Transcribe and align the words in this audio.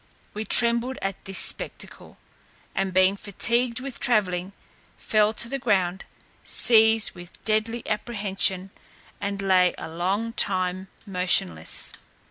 We 0.33 0.45
trembled 0.45 0.97
at 1.03 1.25
this 1.25 1.37
spectacle, 1.37 2.17
and 2.73 2.91
being 2.91 3.15
fatigued 3.15 3.79
with 3.79 3.99
travelling, 3.99 4.53
fell 4.97 5.31
to 5.33 5.47
the 5.47 5.59
ground, 5.59 6.05
seized 6.43 7.11
with 7.11 7.45
deadly 7.45 7.87
apprehension, 7.87 8.71
and 9.19 9.43
lay 9.43 9.75
a 9.77 9.87
long 9.91 10.33
time 10.33 10.87
motionless. 11.05 11.93